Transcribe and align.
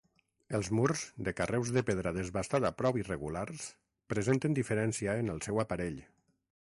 Els 0.59 0.69
murs, 0.77 1.01
de 1.27 1.33
carreus 1.39 1.69
de 1.75 1.83
pedra 1.89 2.13
desbastada 2.15 2.71
prou 2.79 2.97
irregulars, 3.03 3.67
presenten 4.15 4.57
diferència 4.63 5.17
en 5.25 5.31
el 5.37 5.45
seu 5.51 5.63
aparell. 5.67 6.01